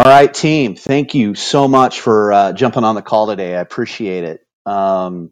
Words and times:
All 0.00 0.06
right, 0.06 0.32
team. 0.32 0.76
Thank 0.76 1.14
you 1.14 1.34
so 1.34 1.68
much 1.68 2.00
for 2.00 2.32
uh, 2.32 2.52
jumping 2.54 2.84
on 2.84 2.94
the 2.94 3.02
call 3.02 3.26
today. 3.26 3.54
I 3.54 3.60
appreciate 3.60 4.24
it. 4.24 4.40
Um, 4.64 5.28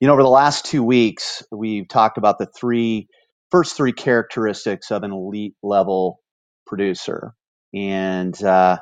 you 0.00 0.08
know, 0.08 0.12
over 0.14 0.24
the 0.24 0.28
last 0.28 0.66
two 0.66 0.82
weeks, 0.82 1.44
we've 1.52 1.86
talked 1.86 2.18
about 2.18 2.40
the 2.40 2.46
three 2.46 3.06
first 3.52 3.76
three 3.76 3.92
characteristics 3.92 4.90
of 4.90 5.04
an 5.04 5.12
elite 5.12 5.54
level 5.62 6.18
producer, 6.66 7.32
and 7.72 8.42
uh, 8.42 8.78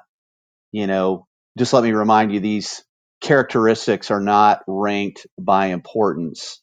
you 0.73 0.87
know, 0.87 1.27
just 1.59 1.75
let 1.75 1.85
me 1.85 1.93
remind 1.93 2.33
you, 2.33 2.41
these 2.41 2.83
characteristics 3.21 4.11
are 4.11 4.23
not 4.23 4.63
ranked 4.67 5.27
by 5.39 5.67
importance. 5.67 6.63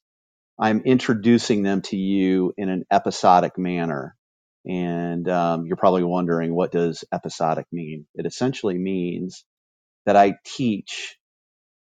I'm 0.59 0.81
introducing 0.83 1.61
them 1.61 1.83
to 1.83 1.95
you 1.95 2.55
in 2.57 2.69
an 2.69 2.85
episodic 2.91 3.59
manner. 3.59 4.16
And 4.67 5.27
um, 5.29 5.65
you're 5.65 5.77
probably 5.77 6.03
wondering, 6.03 6.53
what 6.55 6.71
does 6.71 7.05
episodic 7.13 7.67
mean? 7.71 8.07
It 8.15 8.25
essentially 8.27 8.77
means 8.77 9.45
that 10.05 10.17
I 10.17 10.35
teach 10.45 11.17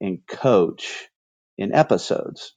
and 0.02 0.20
coach 0.28 1.10
in 1.58 1.74
episodes. 1.74 2.56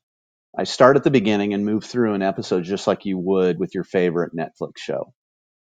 I 0.58 0.64
start 0.64 0.96
at 0.96 1.04
the 1.04 1.10
beginning 1.10 1.54
and 1.54 1.64
move 1.64 1.84
through 1.84 2.14
an 2.14 2.22
episode 2.22 2.64
just 2.64 2.86
like 2.86 3.06
you 3.06 3.18
would 3.18 3.58
with 3.58 3.74
your 3.74 3.84
favorite 3.84 4.32
Netflix 4.36 4.78
show. 4.78 5.14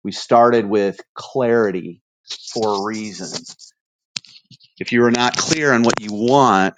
We 0.04 0.12
started 0.14 0.66
with 0.66 1.00
clarity 1.16 2.02
for 2.54 2.80
a 2.82 2.86
reason. 2.86 3.42
If 4.80 4.92
you 4.92 5.04
are 5.06 5.12
not 5.12 5.38
clear 5.38 5.74
on 5.74 5.84
what 5.84 6.02
you 6.02 6.10
want, 6.14 6.76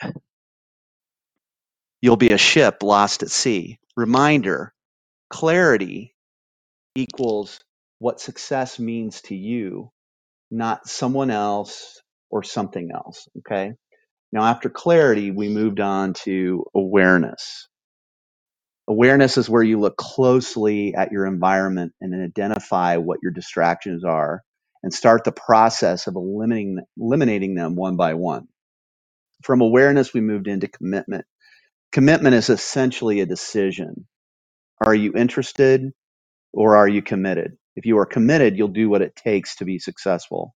you'll 2.02 2.18
be 2.18 2.32
a 2.32 2.38
ship 2.38 2.84
lost 2.84 3.24
at 3.24 3.32
sea. 3.32 3.80
Reminder 3.98 4.74
clarity 5.30 6.16
equals 6.96 7.60
what 8.00 8.22
success 8.22 8.80
means 8.80 9.22
to 9.24 9.36
you, 9.36 9.92
not 10.52 10.88
someone 10.88 11.32
else 11.32 12.02
or 12.32 12.44
something 12.44 12.92
else. 12.94 13.28
Okay. 13.40 13.74
Now, 14.34 14.44
after 14.46 14.70
clarity, 14.70 15.32
we 15.32 15.50
moved 15.50 15.82
on 15.82 16.14
to 16.26 16.66
awareness. 16.76 17.68
Awareness 18.90 19.38
is 19.38 19.50
where 19.50 19.64
you 19.64 19.80
look 19.80 19.98
closely 19.98 20.96
at 20.96 21.12
your 21.12 21.26
environment 21.28 21.94
and 22.02 22.16
identify 22.24 22.98
what 22.98 23.20
your 23.24 23.34
distractions 23.34 24.06
are 24.06 24.44
and 24.84 24.94
start 24.94 25.26
the 25.26 25.34
process 25.34 26.08
of 26.08 26.16
eliminating, 26.16 26.80
eliminating 27.00 27.56
them 27.56 27.76
one 27.76 27.98
by 27.98 28.16
one. 28.16 28.48
From 29.44 29.62
awareness, 29.62 30.14
we 30.14 30.22
moved 30.22 30.48
into 30.48 30.68
commitment. 30.68 31.26
Commitment 31.94 32.36
is 32.36 32.50
essentially 32.50 33.22
a 33.22 33.28
decision. 33.28 34.08
Are 34.86 34.96
you 34.96 35.14
interested 35.16 35.92
or 36.54 36.78
are 36.78 36.88
you 36.90 37.02
committed? 37.04 37.58
If 37.78 37.86
you 37.86 38.00
are 38.00 38.08
committed, 38.08 38.58
you'll 38.58 38.70
do 38.70 38.90
what 38.90 39.04
it 39.04 39.16
takes 39.16 39.58
to 39.58 39.66
be 39.66 39.78
successful. 39.80 40.56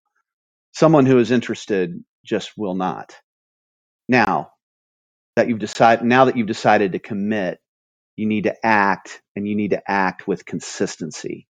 Someone 0.72 1.06
who 1.06 1.18
is 1.18 1.30
interested 1.30 2.02
just 2.26 2.52
will 2.58 2.74
not. 2.74 3.16
Now 4.08 4.50
that 5.36 5.48
you've 5.48 5.60
decided, 5.60 6.04
now 6.04 6.24
that 6.26 6.36
you've 6.36 6.48
decided 6.48 6.92
to 6.92 6.98
commit, 6.98 7.60
you 8.16 8.26
need 8.26 8.44
to 8.44 8.66
act 8.66 9.22
and 9.36 9.46
you 9.46 9.54
need 9.54 9.70
to 9.70 9.82
act 9.88 10.26
with 10.26 10.44
consistency. 10.44 11.46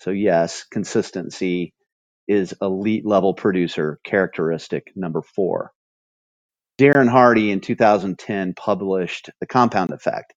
So 0.00 0.10
yes, 0.10 0.64
consistency 0.70 1.72
is 2.28 2.54
elite 2.60 3.06
level 3.06 3.32
producer 3.32 4.00
characteristic 4.04 4.92
number 4.94 5.22
four. 5.22 5.72
Darren 6.78 7.08
Hardy 7.08 7.50
in 7.50 7.60
2010 7.60 8.54
published 8.54 9.30
The 9.40 9.46
Compound 9.46 9.92
Effect. 9.92 10.34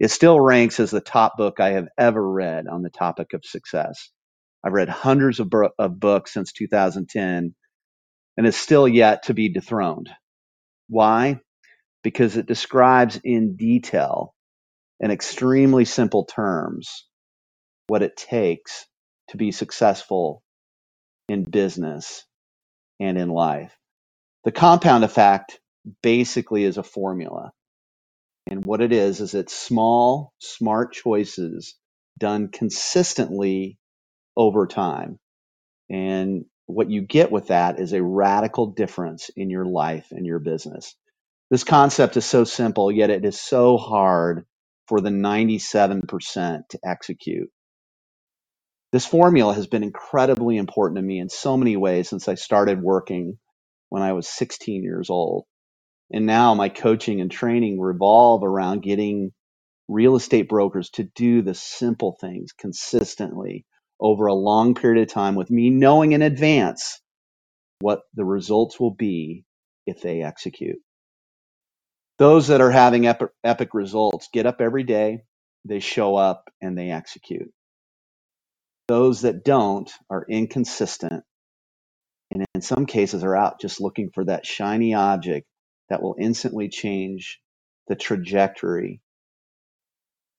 It 0.00 0.10
still 0.10 0.40
ranks 0.40 0.80
as 0.80 0.90
the 0.90 1.00
top 1.00 1.36
book 1.38 1.60
I 1.60 1.70
have 1.72 1.88
ever 1.98 2.28
read 2.30 2.66
on 2.68 2.82
the 2.82 2.90
topic 2.90 3.32
of 3.34 3.44
success. 3.44 4.10
I've 4.64 4.72
read 4.74 4.88
hundreds 4.90 5.40
of, 5.40 5.50
bro- 5.50 5.70
of 5.78 6.00
books 6.00 6.34
since 6.34 6.52
2010 6.52 7.54
and 8.38 8.46
is 8.46 8.56
still 8.56 8.88
yet 8.88 9.24
to 9.24 9.34
be 9.34 9.50
dethroned. 9.52 10.10
Why? 10.88 11.40
Because 12.04 12.36
it 12.36 12.46
describes 12.46 13.20
in 13.24 13.56
detail, 13.56 14.34
in 15.00 15.10
extremely 15.10 15.84
simple 15.86 16.26
terms, 16.26 17.06
what 17.88 18.02
it 18.02 18.16
takes 18.16 18.86
to 19.30 19.38
be 19.38 19.52
successful 19.52 20.42
in 21.28 21.44
business 21.44 22.24
and 23.00 23.18
in 23.18 23.30
life. 23.30 23.76
The 24.44 24.52
compound 24.52 25.04
effect 25.04 25.60
basically 26.02 26.64
is 26.64 26.78
a 26.78 26.82
formula. 26.82 27.52
And 28.48 28.64
what 28.66 28.82
it 28.82 28.92
is, 28.92 29.20
is 29.20 29.34
it's 29.34 29.54
small, 29.56 30.34
smart 30.40 30.94
choices 30.94 31.76
done 32.18 32.50
consistently 32.50 33.78
over 34.36 34.66
time. 34.66 35.18
And 35.90 36.46
what 36.66 36.90
you 36.90 37.02
get 37.02 37.32
with 37.32 37.48
that 37.48 37.80
is 37.80 37.92
a 37.92 38.02
radical 38.02 38.68
difference 38.68 39.30
in 39.36 39.50
your 39.50 39.66
life 39.66 40.08
and 40.12 40.26
your 40.26 40.40
business. 40.40 40.94
This 41.50 41.64
concept 41.64 42.16
is 42.16 42.26
so 42.26 42.44
simple, 42.44 42.92
yet 42.92 43.10
it 43.10 43.24
is 43.24 43.40
so 43.40 43.76
hard 43.78 44.46
for 44.88 45.00
the 45.00 45.10
97% 45.10 46.68
to 46.70 46.78
execute. 46.84 47.50
This 48.92 49.06
formula 49.06 49.54
has 49.54 49.66
been 49.66 49.82
incredibly 49.84 50.56
important 50.56 50.96
to 50.98 51.02
me 51.02 51.18
in 51.18 51.28
so 51.28 51.56
many 51.56 51.76
ways 51.76 52.08
since 52.08 52.28
I 52.28 52.36
started 52.36 52.82
working 52.82 53.38
when 53.90 54.02
I 54.02 54.14
was 54.14 54.28
16 54.28 54.82
years 54.82 55.10
old. 55.10 55.44
And 56.12 56.26
now 56.26 56.54
my 56.54 56.68
coaching 56.68 57.20
and 57.20 57.30
training 57.30 57.80
revolve 57.80 58.42
around 58.44 58.82
getting 58.82 59.32
real 59.88 60.16
estate 60.16 60.48
brokers 60.48 60.90
to 60.90 61.04
do 61.14 61.42
the 61.42 61.54
simple 61.54 62.16
things 62.20 62.52
consistently 62.52 63.66
over 64.00 64.26
a 64.26 64.34
long 64.34 64.74
period 64.74 65.02
of 65.02 65.12
time 65.12 65.34
with 65.34 65.50
me 65.50 65.70
knowing 65.70 66.12
in 66.12 66.22
advance 66.22 67.00
what 67.80 68.00
the 68.14 68.24
results 68.24 68.80
will 68.80 68.94
be 68.94 69.44
if 69.86 70.00
they 70.00 70.22
execute. 70.22 70.78
Those 72.18 72.48
that 72.48 72.60
are 72.60 72.70
having 72.70 73.06
epic, 73.06 73.30
epic 73.44 73.74
results 73.74 74.28
get 74.32 74.46
up 74.46 74.60
every 74.60 74.84
day, 74.84 75.22
they 75.64 75.80
show 75.80 76.16
up 76.16 76.44
and 76.60 76.76
they 76.76 76.90
execute. 76.90 77.50
Those 78.88 79.22
that 79.22 79.44
don't 79.44 79.90
are 80.10 80.26
inconsistent 80.28 81.24
and 82.30 82.44
in 82.54 82.62
some 82.62 82.86
cases 82.86 83.24
are 83.24 83.36
out 83.36 83.60
just 83.60 83.80
looking 83.80 84.10
for 84.14 84.24
that 84.24 84.46
shiny 84.46 84.94
object 84.94 85.46
that 85.88 86.02
will 86.02 86.16
instantly 86.18 86.68
change 86.68 87.40
the 87.88 87.96
trajectory 87.96 89.00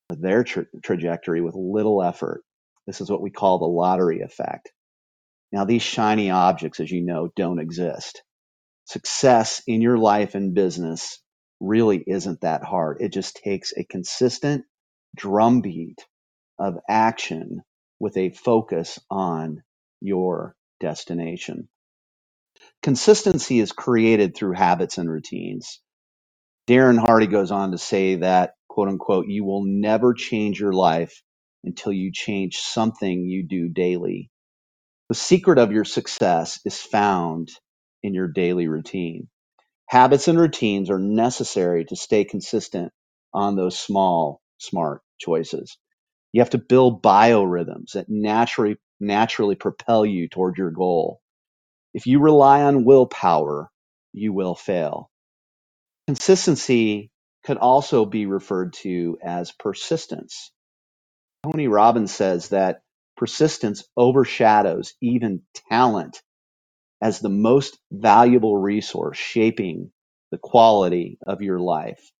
of 0.09 0.21
their 0.21 0.43
tra- 0.43 0.67
trajectory 0.83 1.41
with 1.41 1.55
little 1.55 2.03
effort. 2.03 2.43
This 2.87 3.01
is 3.01 3.09
what 3.11 3.21
we 3.21 3.31
call 3.31 3.59
the 3.59 3.65
lottery 3.65 4.21
effect. 4.21 4.71
Now, 5.51 5.65
these 5.65 5.81
shiny 5.81 6.31
objects, 6.31 6.79
as 6.79 6.91
you 6.91 7.01
know, 7.01 7.29
don't 7.35 7.59
exist. 7.59 8.23
Success 8.85 9.61
in 9.67 9.81
your 9.81 9.97
life 9.97 10.35
and 10.35 10.53
business 10.53 11.19
really 11.59 12.03
isn't 12.07 12.41
that 12.41 12.63
hard. 12.63 12.97
It 13.01 13.13
just 13.13 13.37
takes 13.37 13.73
a 13.75 13.83
consistent 13.83 14.65
drumbeat 15.15 16.05
of 16.59 16.77
action 16.89 17.61
with 17.99 18.17
a 18.17 18.29
focus 18.31 18.99
on 19.09 19.63
your 20.01 20.55
destination. 20.79 21.69
Consistency 22.83 23.59
is 23.59 23.73
created 23.73 24.35
through 24.35 24.53
habits 24.53 24.97
and 24.99 25.09
routines. 25.11 25.81
Darren 26.67 26.97
Hardy 26.99 27.27
goes 27.27 27.51
on 27.51 27.71
to 27.71 27.77
say 27.77 28.15
that, 28.15 28.53
quote 28.69 28.89
unquote, 28.89 29.27
you 29.27 29.43
will 29.45 29.63
never 29.65 30.13
change 30.13 30.59
your 30.59 30.73
life 30.73 31.23
until 31.63 31.93
you 31.93 32.11
change 32.13 32.57
something 32.57 33.25
you 33.25 33.47
do 33.47 33.69
daily. 33.69 34.29
The 35.09 35.15
secret 35.15 35.59
of 35.59 35.71
your 35.71 35.85
success 35.85 36.59
is 36.65 36.79
found 36.81 37.49
in 38.03 38.13
your 38.15 38.27
daily 38.27 38.67
routine. 38.67 39.29
Habits 39.87 40.27
and 40.27 40.39
routines 40.39 40.89
are 40.89 40.99
necessary 40.99 41.85
to 41.85 41.95
stay 41.97 42.25
consistent 42.25 42.93
on 43.33 43.55
those 43.55 43.79
small, 43.79 44.41
smart 44.59 45.01
choices. 45.19 45.77
You 46.33 46.41
have 46.41 46.51
to 46.51 46.59
build 46.59 47.03
biorhythms 47.03 47.93
that 47.93 48.07
naturally, 48.09 48.77
naturally 48.99 49.55
propel 49.55 50.05
you 50.05 50.29
toward 50.29 50.57
your 50.57 50.71
goal. 50.71 51.21
If 51.93 52.07
you 52.07 52.21
rely 52.21 52.63
on 52.63 52.85
willpower, 52.85 53.71
you 54.13 54.33
will 54.33 54.55
fail. 54.55 55.11
Consistency 56.07 57.11
could 57.45 57.57
also 57.57 58.05
be 58.05 58.27
referred 58.27 58.73
to 58.73 59.17
as 59.23 59.51
persistence. 59.53 60.51
Tony 61.43 61.67
Robbins 61.67 62.13
says 62.13 62.49
that 62.49 62.81
persistence 63.17 63.85
overshadows 63.97 64.93
even 65.01 65.43
talent 65.69 66.21
as 67.01 67.19
the 67.19 67.29
most 67.29 67.79
valuable 67.91 68.57
resource 68.57 69.17
shaping 69.17 69.91
the 70.31 70.37
quality 70.39 71.19
of 71.27 71.41
your 71.41 71.59
life. 71.59 72.11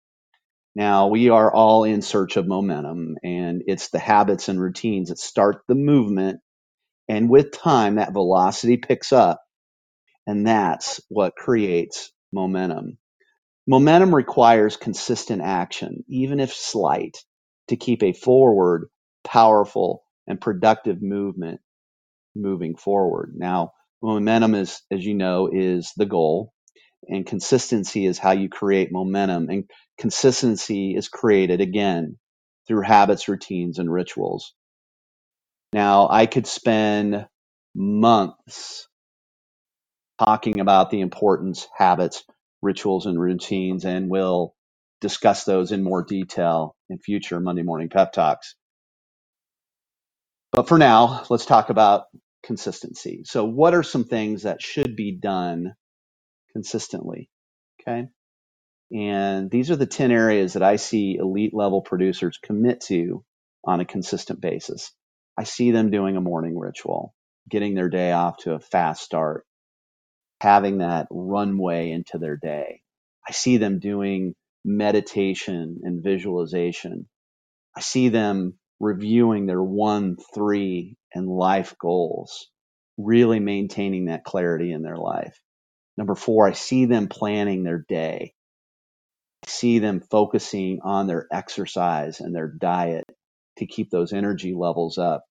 Now, 0.74 1.08
we 1.08 1.30
are 1.30 1.52
all 1.52 1.84
in 1.84 2.02
search 2.02 2.38
of 2.38 2.48
momentum, 2.48 3.16
and 3.24 3.62
it's 3.66 3.90
the 3.90 4.00
habits 4.00 4.48
and 4.48 4.60
routines 4.60 5.10
that 5.10 5.18
start 5.18 5.62
the 5.68 5.76
movement. 5.76 6.40
And 7.08 7.30
with 7.30 7.52
time, 7.52 7.96
that 7.96 8.12
velocity 8.14 8.78
picks 8.78 9.12
up, 9.12 9.42
and 10.26 10.46
that's 10.46 11.00
what 11.08 11.36
creates 11.36 12.12
momentum. 12.32 12.98
Momentum 13.68 14.14
requires 14.14 14.76
consistent 14.76 15.42
action, 15.42 16.04
even 16.08 16.40
if 16.40 16.52
slight, 16.54 17.18
to 17.68 17.76
keep 17.76 18.02
a 18.02 18.12
forward, 18.12 18.88
powerful, 19.24 20.04
and 20.26 20.40
productive 20.40 21.02
movement 21.02 21.60
moving 22.36 22.76
forward. 22.76 23.34
Now, 23.36 23.72
Momentum 24.02 24.54
is, 24.56 24.82
as 24.90 25.04
you 25.04 25.14
know, 25.14 25.48
is 25.52 25.92
the 25.96 26.06
goal 26.06 26.52
and 27.08 27.26
consistency 27.26 28.06
is 28.06 28.18
how 28.18 28.32
you 28.32 28.50
create 28.50 28.92
momentum 28.92 29.48
and 29.50 29.64
consistency 29.98 30.94
is 30.96 31.08
created 31.08 31.62
again 31.62 32.18
through 32.68 32.82
habits, 32.82 33.28
routines 33.28 33.78
and 33.78 33.92
rituals. 33.92 34.54
Now 35.74 36.08
I 36.10 36.26
could 36.26 36.48
spend 36.48 37.28
months 37.76 38.88
talking 40.20 40.60
about 40.60 40.90
the 40.90 41.00
importance, 41.00 41.66
habits, 41.76 42.24
rituals 42.62 43.06
and 43.06 43.20
routines 43.20 43.86
and 43.86 44.10
we'll 44.10 44.54
discuss 45.00 45.44
those 45.44 45.72
in 45.72 45.82
more 45.82 46.04
detail 46.04 46.76
in 46.90 46.98
future 46.98 47.40
Monday 47.40 47.62
morning 47.62 47.88
pep 47.88 48.12
talks. 48.12 48.54
But 50.52 50.68
for 50.68 50.78
now, 50.78 51.24
let's 51.30 51.46
talk 51.46 51.70
about 51.70 52.04
consistency. 52.44 53.22
So 53.24 53.44
what 53.44 53.74
are 53.74 53.82
some 53.82 54.04
things 54.04 54.42
that 54.42 54.62
should 54.62 54.96
be 54.96 55.12
done 55.12 55.74
consistently? 56.52 57.30
Okay. 57.80 58.08
And 58.92 59.50
these 59.50 59.70
are 59.70 59.76
the 59.76 59.86
10 59.86 60.10
areas 60.10 60.54
that 60.54 60.62
I 60.62 60.76
see 60.76 61.16
elite 61.16 61.54
level 61.54 61.82
producers 61.82 62.38
commit 62.42 62.82
to 62.82 63.24
on 63.64 63.80
a 63.80 63.86
consistent 63.86 64.40
basis. 64.40 64.92
I 65.38 65.44
see 65.44 65.70
them 65.70 65.90
doing 65.90 66.16
a 66.16 66.22
morning 66.22 66.58
ritual, 66.58 67.14
getting 67.48 67.74
their 67.74 67.88
day 67.88 68.12
off 68.12 68.38
to 68.38 68.54
a 68.54 68.60
fast 68.60 69.02
start, 69.02 69.46
having 70.40 70.78
that 70.78 71.06
runway 71.10 71.90
into 71.90 72.18
their 72.18 72.36
day. 72.36 72.80
I 73.28 73.32
see 73.32 73.58
them 73.58 73.78
doing 73.78 74.34
meditation 74.64 75.80
and 75.82 76.02
visualization. 76.02 77.08
I 77.76 77.80
see 77.80 78.08
them 78.08 78.58
reviewing 78.80 79.46
their 79.46 79.62
one, 79.62 80.16
three, 80.34 80.96
and 81.14 81.28
life 81.28 81.74
goals, 81.80 82.50
really 82.98 83.40
maintaining 83.40 84.06
that 84.06 84.24
clarity 84.24 84.72
in 84.72 84.82
their 84.82 84.96
life. 84.96 85.38
Number 85.96 86.14
four, 86.14 86.48
I 86.48 86.52
see 86.52 86.86
them 86.86 87.08
planning 87.08 87.62
their 87.62 87.84
day. 87.88 88.32
I 89.44 89.48
see 89.48 89.78
them 89.78 90.00
focusing 90.00 90.80
on 90.82 91.06
their 91.06 91.26
exercise 91.30 92.20
and 92.20 92.34
their 92.34 92.48
diet 92.48 93.04
to 93.58 93.66
keep 93.66 93.90
those 93.90 94.12
energy 94.12 94.54
levels 94.54 94.98
up. 94.98 95.24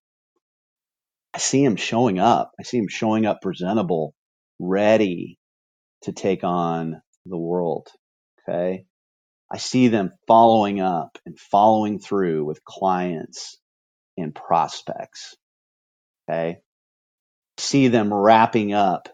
I 1.33 1.39
see 1.39 1.63
them 1.63 1.75
showing 1.75 2.19
up. 2.19 2.51
I 2.59 2.63
see 2.63 2.79
them 2.79 2.87
showing 2.87 3.25
up 3.25 3.41
presentable, 3.41 4.13
ready 4.59 5.37
to 6.03 6.11
take 6.11 6.43
on 6.43 7.01
the 7.25 7.37
world. 7.37 7.87
Okay. 8.47 8.85
I 9.51 9.57
see 9.57 9.87
them 9.87 10.11
following 10.27 10.79
up 10.79 11.17
and 11.25 11.39
following 11.39 11.99
through 11.99 12.45
with 12.45 12.63
clients 12.63 13.57
and 14.17 14.33
prospects. 14.33 15.35
Okay. 16.29 16.57
See 17.57 17.87
them 17.87 18.13
wrapping 18.13 18.73
up 18.73 19.09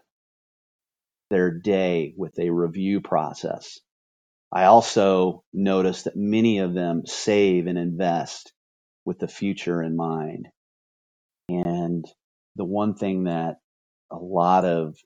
their 1.30 1.50
day 1.50 2.14
with 2.16 2.38
a 2.38 2.50
review 2.50 3.00
process. 3.00 3.80
I 4.52 4.64
also 4.64 5.42
notice 5.52 6.04
that 6.04 6.16
many 6.16 6.58
of 6.58 6.74
them 6.74 7.02
save 7.06 7.66
and 7.66 7.78
invest 7.78 8.52
with 9.04 9.18
the 9.18 9.28
future 9.28 9.82
in 9.82 9.96
mind. 9.96 10.48
And 11.48 12.04
the 12.56 12.64
one 12.64 12.94
thing 12.94 13.24
that 13.24 13.56
a 14.10 14.16
lot 14.16 14.64
of 14.64 14.96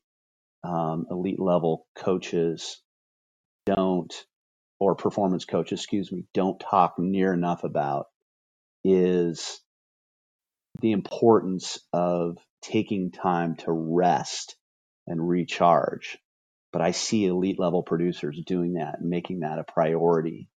um, 0.63 1.07
elite 1.11 1.41
level 1.41 1.87
coaches 1.97 2.83
don't, 3.67 4.13
or 4.79 4.95
performance 4.95 5.45
coaches, 5.45 5.81
excuse 5.81 6.11
me, 6.11 6.25
don't 6.35 6.61
talk 6.61 6.95
near 6.99 7.33
enough 7.33 7.65
about 7.65 8.07
is 8.85 9.61
the 10.81 10.93
importance 10.93 11.79
of 11.93 12.39
taking 12.63 13.11
time 13.11 13.57
to 13.57 13.71
rest 13.71 14.57
and 15.07 15.27
recharge. 15.27 16.19
But 16.73 16.83
I 16.83 16.93
see 16.93 17.27
elite 17.27 17.59
level 17.59 17.83
producers 17.83 18.41
doing 18.47 18.75
that 18.75 19.01
and 19.01 19.11
making 19.11 19.41
that 19.41 19.59
a 19.59 19.65
priority 19.65 20.49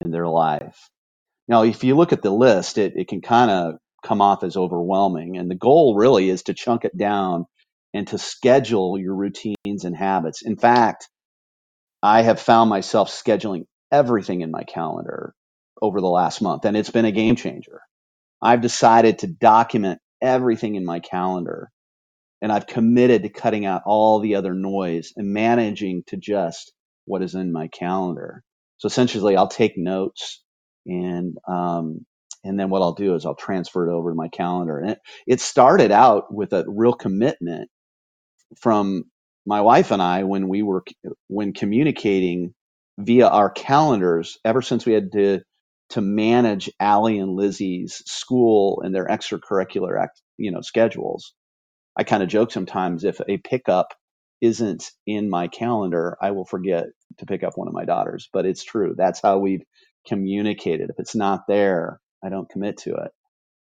in 0.00 0.10
their 0.10 0.28
life. 0.28 0.90
Now, 1.48 1.62
if 1.62 1.82
you 1.82 1.96
look 1.96 2.12
at 2.12 2.22
the 2.22 2.30
list, 2.30 2.78
it, 2.78 2.94
it 2.96 3.08
can 3.08 3.20
kind 3.20 3.50
of 3.50 3.74
come 4.04 4.20
off 4.20 4.44
as 4.44 4.56
overwhelming. 4.56 5.36
And 5.36 5.50
the 5.50 5.56
goal 5.56 5.96
really 5.96 6.28
is 6.30 6.44
to 6.44 6.54
chunk 6.54 6.84
it 6.84 6.96
down 6.96 7.46
and 7.94 8.06
to 8.08 8.18
schedule 8.18 8.98
your 8.98 9.14
routines 9.14 9.84
and 9.84 9.96
habits. 9.96 10.42
In 10.42 10.56
fact, 10.56 11.08
I 12.02 12.22
have 12.22 12.40
found 12.40 12.70
myself 12.70 13.10
scheduling 13.10 13.66
everything 13.92 14.40
in 14.42 14.50
my 14.50 14.62
calendar 14.64 15.34
over 15.82 16.00
the 16.00 16.08
last 16.08 16.42
month, 16.42 16.64
and 16.64 16.76
it's 16.76 16.90
been 16.90 17.04
a 17.04 17.12
game 17.12 17.36
changer. 17.36 17.80
I've 18.42 18.60
decided 18.62 19.18
to 19.20 19.26
document 19.26 20.00
everything 20.22 20.76
in 20.76 20.84
my 20.84 21.00
calendar, 21.00 21.70
and 22.42 22.52
I've 22.52 22.66
committed 22.66 23.22
to 23.22 23.28
cutting 23.28 23.66
out 23.66 23.82
all 23.86 24.20
the 24.20 24.36
other 24.36 24.54
noise 24.54 25.12
and 25.16 25.32
managing 25.32 26.04
to 26.08 26.16
just 26.16 26.72
what 27.04 27.22
is 27.22 27.34
in 27.34 27.52
my 27.52 27.68
calendar. 27.68 28.42
So 28.78 28.86
essentially, 28.86 29.36
I'll 29.36 29.48
take 29.48 29.76
notes, 29.76 30.42
and 30.86 31.36
um, 31.48 32.06
and 32.44 32.58
then 32.58 32.70
what 32.70 32.82
I'll 32.82 32.94
do 32.94 33.14
is 33.14 33.26
I'll 33.26 33.34
transfer 33.34 33.88
it 33.88 33.92
over 33.92 34.10
to 34.10 34.16
my 34.16 34.28
calendar. 34.28 34.78
And 34.78 34.92
it, 34.92 34.98
it 35.26 35.40
started 35.40 35.92
out 35.92 36.32
with 36.32 36.52
a 36.52 36.64
real 36.66 36.94
commitment 36.94 37.68
from 38.58 39.04
my 39.46 39.60
wife 39.62 39.90
and 39.90 40.02
I 40.02 40.24
when 40.24 40.48
we 40.48 40.62
were 40.62 40.84
when 41.28 41.52
communicating 41.52 42.54
via 42.98 43.26
our 43.28 43.50
calendars 43.50 44.38
ever 44.44 44.62
since 44.62 44.86
we 44.86 44.92
had 44.92 45.12
to 45.12 45.40
to 45.90 46.00
manage 46.00 46.70
Allie 46.80 47.18
and 47.18 47.34
Lizzie's 47.34 48.02
school 48.06 48.82
and 48.84 48.94
their 48.94 49.06
extracurricular 49.06 50.00
act, 50.00 50.22
you 50.38 50.52
know 50.52 50.60
schedules. 50.62 51.34
I 51.96 52.04
kind 52.04 52.22
of 52.22 52.28
joke 52.28 52.52
sometimes 52.52 53.04
if 53.04 53.20
a 53.28 53.38
pickup 53.38 53.94
isn't 54.40 54.90
in 55.06 55.30
my 55.30 55.48
calendar, 55.48 56.16
I 56.22 56.32
will 56.32 56.46
forget 56.46 56.86
to 57.18 57.26
pick 57.26 57.44
up 57.44 57.54
one 57.56 57.68
of 57.68 57.74
my 57.74 57.84
daughters. 57.84 58.28
But 58.32 58.46
it's 58.46 58.64
true. 58.64 58.94
That's 58.96 59.20
how 59.22 59.38
we've 59.38 59.64
communicated. 60.06 60.90
If 60.90 60.96
it's 60.98 61.14
not 61.16 61.42
there, 61.48 62.00
I 62.24 62.30
don't 62.30 62.48
commit 62.50 62.78
to 62.78 62.94
it 62.94 63.10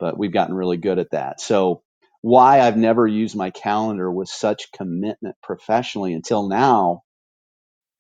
but 0.01 0.19
we've 0.19 0.33
gotten 0.33 0.55
really 0.55 0.77
good 0.79 0.99
at 1.01 1.13
that. 1.13 1.41
So 1.41 1.83
why 2.25 2.63
I've 2.63 2.79
never 2.79 3.07
used 3.07 3.37
my 3.37 3.51
calendar 3.51 4.11
with 4.11 4.31
such 4.31 4.73
commitment 4.73 5.37
professionally 5.43 6.15
until 6.15 6.49
now, 6.49 7.03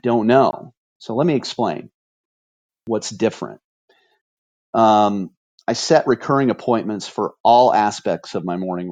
don't 0.03 0.26
know. 0.26 0.73
So 0.97 1.15
let 1.15 1.26
me 1.26 1.35
explain 1.35 1.91
what's 2.87 3.11
different. 3.11 3.61
Um, 4.73 5.32
I 5.69 5.75
set 5.75 6.06
recurring 6.06 6.49
appointments 6.49 7.06
for 7.06 7.35
all 7.44 7.75
aspects 7.75 8.35
of 8.35 8.47
my 8.47 8.56
morning 8.56 8.91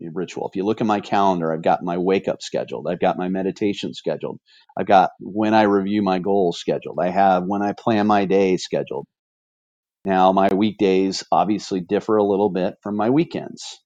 ritual. 0.00 0.48
If 0.48 0.56
you 0.56 0.64
look 0.64 0.80
at 0.80 0.86
my 0.88 0.98
calendar, 0.98 1.52
I've 1.52 1.62
got 1.62 1.84
my 1.84 1.98
wake 1.98 2.26
up 2.26 2.42
scheduled. 2.42 2.88
I've 2.88 2.98
got 2.98 3.16
my 3.16 3.28
meditation 3.28 3.94
scheduled. 3.94 4.40
I've 4.76 4.88
got 4.88 5.10
when 5.20 5.54
I 5.54 5.62
review 5.62 6.02
my 6.02 6.18
goals 6.18 6.58
scheduled. 6.58 6.98
I 7.00 7.10
have 7.10 7.44
when 7.46 7.62
I 7.62 7.72
plan 7.72 8.08
my 8.08 8.24
day 8.24 8.56
scheduled. 8.56 9.06
Now, 10.04 10.32
my 10.32 10.52
weekdays 10.52 11.22
obviously 11.30 11.82
differ 11.82 12.16
a 12.16 12.24
little 12.24 12.50
bit 12.50 12.74
from 12.82 12.96
my 12.96 13.10
weekends. 13.10 13.78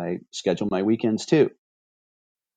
I 0.00 0.18
schedule 0.32 0.68
my 0.70 0.82
weekends 0.82 1.26
too. 1.26 1.50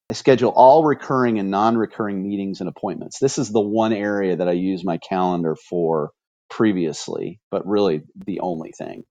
I 0.09 0.13
schedule 0.13 0.51
all 0.55 0.85
recurring 0.85 1.39
and 1.39 1.51
non 1.51 1.77
recurring 1.77 2.23
meetings 2.23 2.61
and 2.61 2.69
appointments. 2.69 3.19
This 3.19 3.39
is 3.39 3.51
the 3.51 3.61
one 3.61 3.93
area 3.93 4.37
that 4.37 4.49
I 4.49 4.53
use 4.53 4.85
my 4.85 4.99
calendar 4.99 5.55
for 5.55 6.11
previously, 6.49 7.41
but 7.51 7.67
really 7.67 8.03
the 8.27 8.41
only 8.41 8.73
thing. 8.77 9.03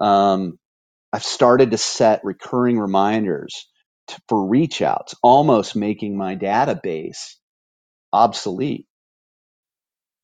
Um, 0.00 0.58
I've 1.12 1.24
started 1.24 1.72
to 1.72 1.78
set 1.78 2.24
recurring 2.24 2.78
reminders 2.78 3.68
to, 4.08 4.20
for 4.28 4.48
reach 4.48 4.82
outs, 4.82 5.14
almost 5.22 5.76
making 5.76 6.16
my 6.18 6.36
database 6.36 7.36
obsolete. 8.12 8.86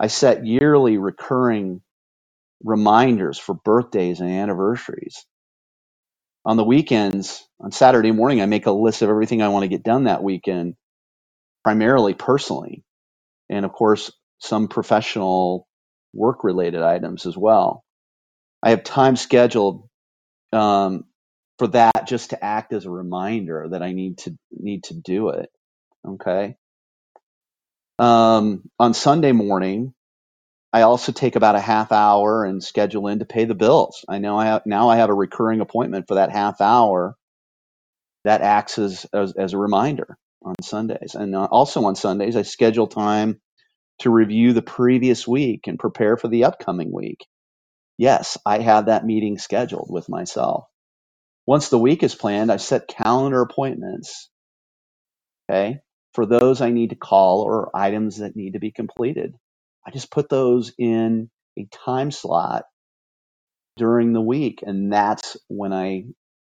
I 0.00 0.08
set 0.08 0.46
yearly 0.46 0.98
recurring 0.98 1.82
reminders 2.64 3.38
for 3.38 3.54
birthdays 3.54 4.20
and 4.20 4.30
anniversaries. 4.30 5.26
On 6.44 6.56
the 6.56 6.64
weekends, 6.64 7.46
on 7.60 7.72
Saturday 7.72 8.12
morning, 8.12 8.42
I 8.42 8.46
make 8.46 8.66
a 8.66 8.72
list 8.72 9.02
of 9.02 9.10
everything 9.10 9.42
I 9.42 9.48
want 9.50 9.64
to 9.64 9.68
get 9.68 9.84
done 9.84 10.04
that 10.04 10.24
weekend, 10.24 10.76
primarily 11.64 12.14
personally. 12.14 12.84
And 13.50 13.64
of 13.66 13.72
course, 13.72 14.12
some 14.40 14.68
professional 14.68 15.68
work 16.14 16.44
related 16.44 16.82
items 16.82 17.26
as 17.26 17.36
well. 17.36 17.84
I 18.62 18.70
have 18.70 18.84
time 18.84 19.16
scheduled 19.16 19.88
um, 20.52 21.04
for 21.58 21.68
that 21.68 22.08
just 22.08 22.30
to 22.30 22.44
act 22.44 22.74
as 22.74 22.86
a 22.86 22.90
reminder 22.90 23.68
that 23.72 23.82
I 23.82 23.92
need 23.92 24.18
to 24.20 24.36
need 24.52 24.84
to 24.86 24.94
do 24.94 25.30
it. 25.30 25.50
Okay. 26.06 26.56
Um, 27.98 28.64
on 28.78 28.94
Sunday 28.94 29.32
morning, 29.32 29.94
I 30.72 30.82
also 30.82 31.12
take 31.12 31.36
about 31.36 31.56
a 31.56 31.60
half 31.60 31.92
hour 31.92 32.44
and 32.44 32.62
schedule 32.62 33.08
in 33.08 33.20
to 33.20 33.26
pay 33.26 33.46
the 33.46 33.54
bills. 33.54 34.04
I 34.08 34.18
know 34.18 34.38
I 34.38 34.46
have, 34.46 34.62
now 34.66 34.90
I 34.90 34.96
have 34.96 35.10
a 35.10 35.14
recurring 35.14 35.60
appointment 35.60 36.06
for 36.08 36.16
that 36.16 36.32
half 36.32 36.60
hour 36.60 37.16
that 38.24 38.42
acts 38.42 38.78
as, 38.78 39.06
as, 39.14 39.34
as 39.38 39.54
a 39.54 39.58
reminder 39.58 40.18
on 40.44 40.54
Sundays. 40.62 41.14
And 41.14 41.34
uh, 41.36 41.46
also 41.46 41.84
on 41.84 41.96
Sundays, 41.96 42.36
I 42.36 42.42
schedule 42.42 42.88
time 42.88 43.40
to 44.00 44.10
review 44.10 44.52
the 44.54 44.62
previous 44.62 45.28
week 45.28 45.68
and 45.68 45.78
prepare 45.78 46.16
for 46.16 46.28
the 46.28 46.44
upcoming 46.44 46.92
week. 46.92 47.26
Yes, 47.98 48.38
I 48.46 48.60
have 48.60 48.86
that 48.86 49.06
meeting 49.06 49.38
scheduled 49.38 49.88
with 49.90 50.08
myself. 50.08 50.64
Once 51.46 51.70
the 51.70 51.78
week 51.78 52.02
is 52.02 52.14
planned, 52.14 52.52
I 52.52 52.58
set 52.58 52.88
calendar 52.88 53.42
appointments 53.42 54.28
Okay. 55.50 55.80
For 56.14 56.26
those 56.26 56.62
I 56.62 56.70
need 56.70 56.90
to 56.90 56.96
call 56.96 57.42
or 57.42 57.70
items 57.76 58.18
that 58.18 58.36
need 58.36 58.54
to 58.54 58.60
be 58.60 58.72
completed, 58.72 59.34
I 59.90 59.92
just 59.92 60.12
put 60.12 60.30
those 60.30 60.72
in 60.78 61.30
a 61.58 61.66
time 61.84 62.12
slot 62.12 62.66
during 63.76 64.12
the 64.12 64.20
week. 64.22 64.62
And 64.64 64.92
that's 64.92 65.36
when 65.48 65.72
I 65.72 66.04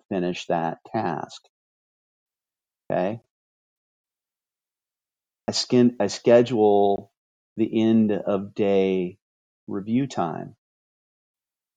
finish 0.09 0.47
that 0.47 0.79
task. 0.91 1.43
Okay. 2.91 3.21
I, 5.47 5.51
skin, 5.51 5.97
I 5.99 6.07
schedule 6.07 7.11
the 7.57 7.83
end 7.83 8.13
of 8.13 8.55
day 8.55 9.19
review 9.67 10.07
time 10.07 10.55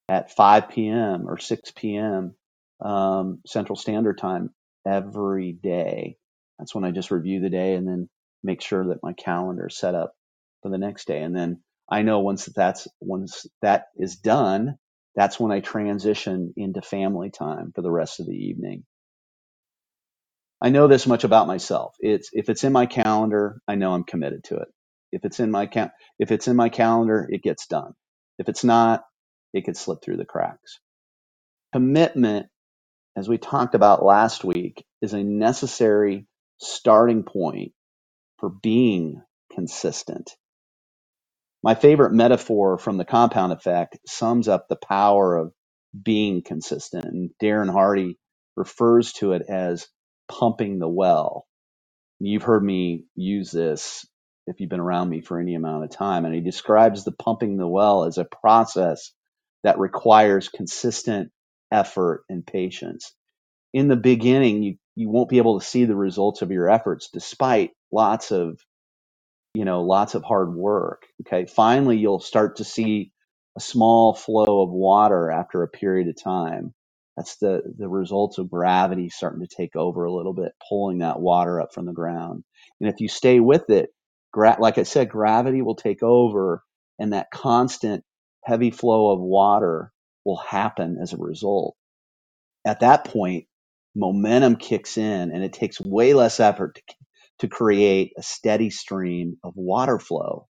at 0.08 0.32
5 0.34 0.70
p.m. 0.70 1.28
or 1.28 1.38
6 1.38 1.72
p.m. 1.72 2.34
Um, 2.80 3.40
Central 3.46 3.76
Standard 3.76 4.18
Time 4.18 4.50
every 4.86 5.52
day. 5.52 6.16
That's 6.58 6.74
when 6.74 6.84
I 6.84 6.92
just 6.92 7.10
review 7.12 7.40
the 7.40 7.50
day 7.50 7.74
and 7.74 7.86
then 7.86 8.08
make 8.42 8.62
sure 8.62 8.88
that 8.88 9.02
my 9.04 9.12
calendar 9.14 9.68
is 9.68 9.78
set 9.78 9.94
up 9.94 10.14
for 10.62 10.70
the 10.70 10.78
next 10.78 11.06
day. 11.08 11.22
And 11.22 11.36
then 11.36 11.62
I 11.90 12.02
know 12.02 12.20
once 12.20 12.46
that's 12.46 12.88
once 13.00 13.46
that 13.62 13.86
is 13.98 14.16
done, 14.16 14.76
that's 15.16 15.40
when 15.40 15.52
I 15.52 15.60
transition 15.60 16.54
into 16.56 16.82
family 16.82 17.30
time 17.30 17.72
for 17.74 17.82
the 17.82 17.90
rest 17.92 18.20
of 18.20 18.26
the 18.26 18.34
evening. 18.36 18.84
I 20.62 20.70
know 20.70 20.88
this 20.88 21.06
much 21.06 21.24
about 21.24 21.48
myself. 21.48 21.96
It's 22.00 22.30
if 22.34 22.50
it's 22.50 22.64
in 22.64 22.72
my 22.74 22.86
calendar, 22.86 23.62
I 23.68 23.76
know 23.76 23.94
I'm 23.94 24.04
committed 24.04 24.44
to 24.46 24.56
it. 24.58 24.68
If 25.12 25.24
it's 25.24 25.40
in 25.40 25.52
my 25.52 25.68
ca- 25.68 25.92
if 26.18 26.32
it's 26.32 26.48
in 26.48 26.56
my 26.56 26.70
calendar, 26.70 27.28
it 27.30 27.44
gets 27.44 27.68
done. 27.68 27.94
If 28.40 28.50
it's 28.50 28.64
not, 28.64 29.04
it 29.54 29.66
could 29.66 29.78
slip 29.78 30.00
through 30.02 30.18
the 30.18 30.26
cracks. 30.26 30.80
Commitment, 31.72 32.48
as 33.16 33.28
we 33.28 33.38
talked 33.38 33.74
about 33.74 34.04
last 34.04 34.44
week, 34.44 34.84
is 35.02 35.14
a 35.14 35.24
necessary 35.24 36.26
starting 36.60 37.24
point 37.24 37.72
for 38.38 38.50
being 38.50 39.22
consistent. 39.52 40.32
My 41.62 41.74
favorite 41.76 42.14
metaphor 42.14 42.78
from 42.78 42.98
the 42.98 43.06
compound 43.06 43.52
effect 43.52 43.98
sums 44.06 44.48
up 44.48 44.68
the 44.68 44.76
power 44.78 45.36
of 45.36 45.52
being 46.02 46.42
consistent. 46.42 47.06
And 47.06 47.30
Darren 47.42 47.70
Hardy 47.72 48.18
refers 48.56 49.12
to 49.14 49.32
it 49.34 49.42
as 49.48 49.88
pumping 50.28 50.78
the 50.80 50.88
well. 50.88 51.46
You've 52.20 52.44
heard 52.44 52.64
me 52.64 53.04
use 53.16 53.52
this 53.52 54.06
if 54.46 54.60
you've 54.60 54.70
been 54.70 54.80
around 54.80 55.10
me 55.10 55.20
for 55.22 55.40
any 55.40 55.56
amount 55.56 55.84
of 55.84 55.90
time. 55.90 56.24
And 56.24 56.34
he 56.34 56.40
describes 56.42 57.04
the 57.04 57.12
pumping 57.12 57.58
the 57.58 57.68
well 57.68 58.04
as 58.04 58.18
a 58.18 58.24
process 58.26 59.12
that 59.64 59.78
requires 59.80 60.48
consistent 60.48 61.30
effort 61.72 62.24
and 62.30 62.46
patience. 62.46 63.14
In 63.74 63.88
the 63.88 63.96
beginning, 63.96 64.62
you, 64.62 64.76
you 64.96 65.10
won't 65.10 65.30
be 65.30 65.38
able 65.38 65.60
to 65.60 65.66
see 65.66 65.84
the 65.84 65.96
results 65.96 66.42
of 66.42 66.50
your 66.52 66.70
efforts 66.70 67.10
despite 67.12 67.72
lots 67.92 68.32
of 68.32 68.58
you 69.58 69.66
know, 69.66 69.82
lots 69.82 70.14
of 70.14 70.24
hard 70.24 70.54
work. 70.54 71.06
Okay. 71.26 71.46
Finally, 71.46 71.98
you'll 71.98 72.20
start 72.20 72.58
to 72.58 72.64
see 72.64 73.12
a 73.58 73.60
small 73.60 74.14
flow 74.14 74.62
of 74.62 74.70
water 74.70 75.32
after 75.32 75.64
a 75.64 75.68
period 75.68 76.08
of 76.08 76.22
time. 76.22 76.74
That's 77.18 77.36
the, 77.38 77.62
the 77.78 77.88
results 77.88 78.38
of 78.38 78.50
gravity 78.50 79.10
starting 79.10 79.42
to 79.46 79.48
take 79.56 79.76
over 79.76 80.04
a 80.04 80.14
little 80.14 80.34
bit, 80.34 80.52
pulling 80.70 81.00
that 81.00 81.20
water 81.20 81.60
up 81.60 81.74
from 81.74 81.86
the 81.86 81.94
ground. 81.94 82.44
And 82.80 82.90
if 82.90 83.00
you 83.00 83.08
stay 83.08 83.40
with 83.40 83.70
it, 83.70 83.90
gra- 84.32 84.58
like 84.60 84.78
I 84.78 84.84
said, 84.84 85.10
gravity 85.10 85.62
will 85.62 85.76
take 85.76 86.04
over 86.04 86.64
and 87.00 87.14
that 87.14 87.32
constant 87.32 88.04
heavy 88.44 88.70
flow 88.72 89.12
of 89.12 89.20
water 89.20 89.92
will 90.24 90.38
happen 90.38 90.98
as 91.02 91.14
a 91.14 91.18
result. 91.18 91.76
At 92.66 92.80
that 92.80 93.04
point, 93.06 93.46
momentum 93.96 94.56
kicks 94.56 94.98
in 94.98 95.32
and 95.32 95.44
it 95.44 95.54
takes 95.54 95.80
way 95.80 96.14
less 96.14 96.40
effort 96.40 96.76
to 96.76 96.82
to 97.40 97.48
create 97.48 98.12
a 98.18 98.22
steady 98.22 98.70
stream 98.70 99.36
of 99.44 99.54
water 99.56 99.98
flow. 99.98 100.48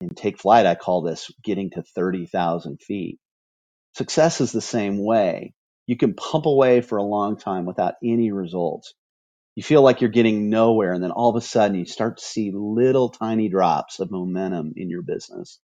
In 0.00 0.10
Take 0.10 0.38
Flight, 0.38 0.66
I 0.66 0.74
call 0.76 1.02
this 1.02 1.30
getting 1.44 1.70
to 1.72 1.82
30,000 1.82 2.80
feet. 2.82 3.18
Success 3.96 4.40
is 4.40 4.52
the 4.52 4.60
same 4.60 5.04
way. 5.04 5.54
You 5.86 5.96
can 5.96 6.14
pump 6.14 6.46
away 6.46 6.80
for 6.82 6.98
a 6.98 7.04
long 7.04 7.38
time 7.38 7.66
without 7.66 7.94
any 8.04 8.32
results. 8.32 8.94
You 9.56 9.62
feel 9.62 9.82
like 9.82 10.00
you're 10.00 10.10
getting 10.10 10.50
nowhere, 10.50 10.92
and 10.92 11.02
then 11.02 11.10
all 11.10 11.30
of 11.30 11.36
a 11.36 11.46
sudden 11.46 11.78
you 11.78 11.84
start 11.86 12.18
to 12.18 12.24
see 12.24 12.52
little 12.54 13.10
tiny 13.10 13.48
drops 13.48 14.00
of 14.00 14.10
momentum 14.10 14.74
in 14.76 14.90
your 14.90 15.02
business. 15.02 15.60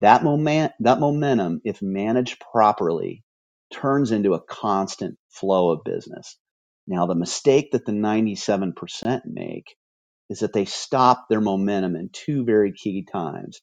That 0.00 0.24
moment, 0.24 0.72
that 0.80 1.00
momentum, 1.00 1.60
if 1.64 1.82
managed 1.82 2.40
properly, 2.52 3.24
turns 3.72 4.12
into 4.12 4.34
a 4.34 4.42
constant 4.42 5.18
flow 5.30 5.70
of 5.70 5.84
business. 5.84 6.38
Now, 6.86 7.06
the 7.06 7.14
mistake 7.16 7.72
that 7.72 7.86
the 7.86 7.92
97% 7.92 9.22
make 9.26 9.76
is 10.30 10.40
that 10.40 10.52
they 10.52 10.64
stop 10.64 11.26
their 11.28 11.40
momentum 11.40 11.96
in 11.96 12.10
two 12.12 12.44
very 12.44 12.72
key 12.72 13.06
times. 13.10 13.60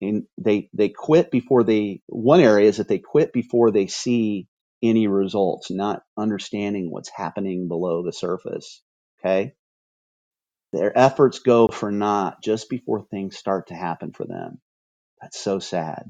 And 0.00 0.24
they, 0.38 0.68
they 0.74 0.88
quit 0.88 1.30
before 1.30 1.62
they, 1.64 2.00
one 2.06 2.40
area 2.40 2.68
is 2.68 2.78
that 2.78 2.88
they 2.88 2.98
quit 2.98 3.32
before 3.32 3.70
they 3.70 3.86
see 3.86 4.48
any 4.82 5.06
results, 5.06 5.70
not 5.70 6.02
understanding 6.16 6.90
what's 6.90 7.10
happening 7.10 7.68
below 7.68 8.02
the 8.04 8.12
surface. 8.12 8.82
Okay. 9.20 9.52
Their 10.72 10.96
efforts 10.96 11.40
go 11.40 11.68
for 11.68 11.92
naught 11.92 12.42
just 12.42 12.68
before 12.68 13.04
things 13.04 13.36
start 13.36 13.68
to 13.68 13.74
happen 13.74 14.12
for 14.12 14.26
them. 14.26 14.60
That's 15.20 15.38
so 15.38 15.58
sad. 15.58 16.04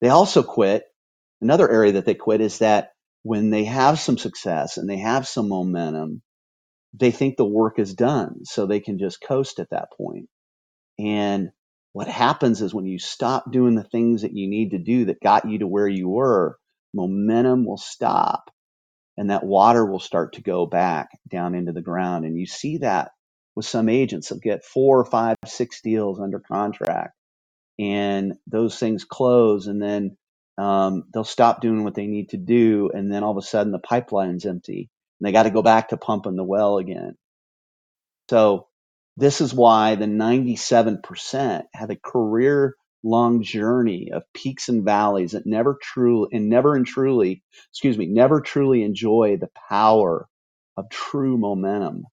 They 0.00 0.08
also 0.08 0.42
quit. 0.42 0.84
Another 1.42 1.70
area 1.70 1.92
that 1.92 2.06
they 2.06 2.14
quit 2.14 2.40
is 2.40 2.58
that 2.60 2.92
when 3.22 3.50
they 3.50 3.64
have 3.64 3.98
some 3.98 4.16
success 4.16 4.78
and 4.78 4.88
they 4.88 4.98
have 4.98 5.26
some 5.26 5.48
momentum, 5.48 6.22
they 6.94 7.12
think 7.12 7.36
the 7.36 7.46
work 7.46 7.78
is 7.80 7.94
done. 7.94 8.44
So 8.44 8.66
they 8.66 8.80
can 8.80 8.98
just 8.98 9.22
coast 9.22 9.60
at 9.60 9.70
that 9.70 9.90
point. 9.96 10.28
And 10.98 11.50
what 11.92 12.08
happens 12.08 12.62
is 12.62 12.74
when 12.74 12.86
you 12.86 12.98
stop 12.98 13.52
doing 13.52 13.76
the 13.76 13.84
things 13.84 14.22
that 14.22 14.36
you 14.36 14.48
need 14.48 14.72
to 14.72 14.78
do 14.78 15.06
that 15.06 15.22
got 15.22 15.48
you 15.48 15.60
to 15.60 15.66
where 15.66 15.88
you 15.88 16.08
were, 16.08 16.58
momentum 16.94 17.66
will 17.66 17.78
stop 17.78 18.50
and 19.18 19.30
that 19.30 19.44
water 19.44 19.86
will 19.86 20.00
start 20.00 20.34
to 20.34 20.42
go 20.42 20.66
back 20.66 21.10
down 21.30 21.54
into 21.54 21.72
the 21.72 21.82
ground. 21.82 22.26
And 22.26 22.38
you 22.38 22.46
see 22.46 22.78
that 22.78 23.12
with 23.56 23.66
some 23.66 23.88
agents 23.88 24.30
that 24.30 24.42
get 24.42 24.64
four, 24.64 25.04
five, 25.04 25.36
six 25.46 25.82
deals 25.82 26.20
under 26.20 26.40
contract 26.40 27.14
and 27.78 28.34
those 28.46 28.78
things 28.78 29.04
close 29.04 29.66
and 29.68 29.82
then 29.82 30.16
um, 30.58 31.04
they'll 31.14 31.24
stop 31.24 31.60
doing 31.62 31.84
what 31.84 31.94
they 31.96 32.06
need 32.06 32.30
to 32.30 32.38
do. 32.38 32.90
And 32.94 33.12
then 33.12 33.24
all 33.24 33.32
of 33.32 33.38
a 33.38 33.42
sudden 33.46 33.72
the 33.72 33.80
pipeline's 33.80 34.46
empty 34.46 34.90
they 35.24 35.32
got 35.32 35.44
to 35.44 35.50
go 35.50 35.62
back 35.62 35.88
to 35.90 35.96
pumping 35.96 36.36
the 36.36 36.44
well 36.44 36.78
again. 36.78 37.16
So 38.30 38.68
this 39.16 39.40
is 39.40 39.54
why 39.54 39.94
the 39.96 40.06
97% 40.06 41.62
have 41.74 41.90
a 41.90 41.96
career 41.96 42.74
long 43.04 43.42
journey 43.42 44.10
of 44.12 44.22
peaks 44.34 44.68
and 44.68 44.84
valleys 44.84 45.32
that 45.32 45.46
never 45.46 45.78
truly 45.82 46.30
and 46.32 46.48
never 46.48 46.74
and 46.74 46.86
truly, 46.86 47.42
excuse 47.70 47.98
me, 47.98 48.06
never 48.06 48.40
truly 48.40 48.82
enjoy 48.82 49.36
the 49.38 49.50
power 49.68 50.26
of 50.76 50.88
true 50.90 51.38
momentum. 51.38 52.04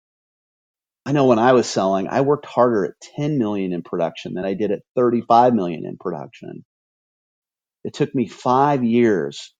I 1.05 1.13
know 1.13 1.25
when 1.25 1.39
I 1.39 1.53
was 1.53 1.67
selling, 1.67 2.07
I 2.09 2.21
worked 2.21 2.45
harder 2.45 2.85
at 2.85 3.01
10 3.17 3.39
million 3.39 3.73
in 3.73 3.83
production 3.83 4.35
than 4.35 4.45
I 4.45 4.53
did 4.53 4.71
at 4.71 4.83
35 4.95 5.53
million 5.55 5.85
in 5.85 5.97
production. 5.97 6.65
It 7.83 7.93
took 7.93 8.13
me 8.13 8.27
five 8.27 8.83
years 8.83 9.53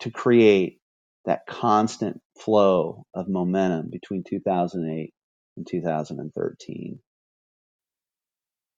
to 0.00 0.10
create 0.10 0.80
that 1.26 1.46
constant 1.48 2.20
flow 2.38 3.04
of 3.14 3.28
momentum 3.28 3.90
between 3.90 4.24
2008 4.24 5.12
and 5.56 5.66
2013. 5.66 6.98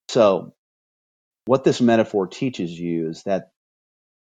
So 0.08 0.54
what 1.46 1.64
this 1.64 1.80
metaphor 1.80 2.26
teaches 2.26 2.70
you 2.70 3.08
is 3.08 3.22
that 3.25 3.50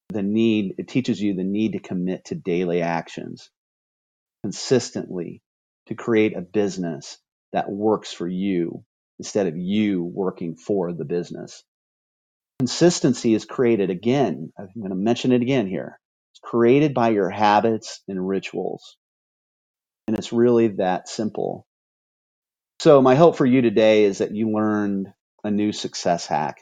the 0.10 0.24
need, 0.24 0.76
it 0.78 0.88
teaches 0.88 1.22
you 1.22 1.34
the 1.34 1.44
need 1.44 1.74
to 1.74 1.80
commit 1.80 2.26
to 2.26 2.36
daily 2.36 2.82
actions 2.82 3.50
consistently 4.44 5.42
to 5.88 5.96
create 5.96 6.36
a 6.38 6.42
business 6.42 7.18
that 7.54 7.70
works 7.70 8.14
for 8.14 8.28
you 8.28 8.84
instead 9.20 9.48
of 9.48 9.58
you 9.58 10.04
working 10.04 10.56
for 10.56 10.94
the 10.94 11.06
business. 11.06 11.64
Consistency 12.60 13.34
is 13.34 13.46
created 13.46 13.90
again. 13.90 14.52
I'm 14.58 14.70
going 14.78 14.90
to 14.90 14.96
mention 14.96 15.32
it 15.32 15.42
again 15.42 15.68
here. 15.68 16.00
It's 16.34 16.40
created 16.40 16.94
by 16.94 17.10
your 17.10 17.30
habits 17.30 18.02
and 18.08 18.28
rituals. 18.28 18.98
And 20.08 20.18
it's 20.18 20.34
really 20.34 20.70
that 20.70 21.10
simple. 21.10 21.68
So 22.80 23.02
my 23.02 23.16
hope 23.16 23.38
for 23.38 23.46
you 23.46 23.62
today 23.62 24.06
is 24.06 24.20
that 24.20 24.36
you 24.36 24.52
learned 24.52 25.08
a 25.44 25.52
new 25.52 25.72
success 25.72 26.28
hack. 26.28 26.58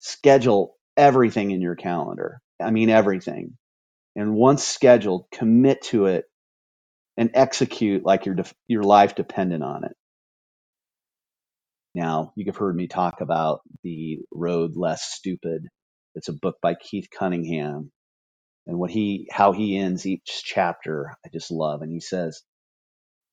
Schedule 0.00 0.76
everything 0.96 1.52
in 1.52 1.62
your 1.62 1.76
calendar. 1.76 2.40
I 2.62 2.70
mean, 2.70 2.90
everything. 2.90 3.56
And 4.16 4.34
once 4.34 4.64
scheduled, 4.66 5.26
commit 5.32 5.82
to 5.84 6.06
it 6.06 6.26
and 7.16 7.30
execute 7.34 8.04
like 8.04 8.26
your, 8.26 8.36
your 8.68 8.84
life 8.84 9.14
depended 9.14 9.62
on 9.62 9.84
it. 9.84 9.92
Now, 11.94 12.32
you've 12.36 12.56
heard 12.56 12.76
me 12.76 12.88
talk 12.88 13.20
about 13.20 13.60
the 13.84 14.20
road 14.32 14.72
less 14.76 15.02
stupid. 15.04 15.66
It's 16.14 16.28
a 16.28 16.34
book 16.34 16.56
by 16.62 16.74
Keith 16.74 17.08
Cunningham 17.16 17.92
and 18.66 18.78
what 18.78 18.90
he, 18.90 19.28
how 19.32 19.52
he 19.52 19.78
ends 19.78 20.06
each 20.06 20.42
chapter. 20.44 21.12
I 21.26 21.30
just 21.32 21.50
love. 21.52 21.82
And 21.82 21.92
he 21.92 22.00
says, 22.00 22.42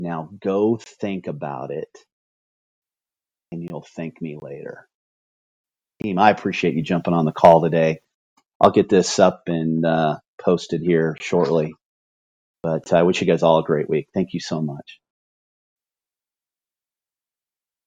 now 0.02 0.30
go 0.42 0.78
think 0.78 1.28
about 1.28 1.72
it 1.72 1.90
and 3.52 3.64
you'll 3.64 3.86
thank 3.96 4.22
me 4.22 4.38
later. 4.42 4.88
Team, 6.04 6.20
I 6.20 6.32
appreciate 6.32 6.76
you 6.76 6.84
jumping 6.84 7.14
on 7.16 7.26
the 7.26 7.34
call 7.34 7.62
today. 7.64 8.02
I'll 8.62 8.72
get 8.72 8.90
this 8.90 9.20
up 9.20 9.44
and 9.48 9.86
uh, 9.86 10.18
posted 10.42 10.82
here 10.82 11.18
shortly. 11.22 11.74
But 12.64 12.94
I 12.94 13.04
wish 13.04 13.22
you 13.22 13.28
guys 13.28 13.44
all 13.44 13.60
a 13.60 13.66
great 13.66 13.90
week. 13.90 14.10
Thank 14.16 14.34
you 14.34 14.42
so 14.42 14.62
much. 14.62 15.01